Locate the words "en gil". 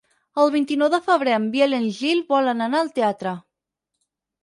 1.81-2.25